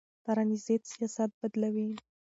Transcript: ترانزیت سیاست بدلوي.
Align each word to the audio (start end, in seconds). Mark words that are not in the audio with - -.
ترانزیت 0.25 0.81
سیاست 0.91 1.31
بدلوي. 1.41 1.89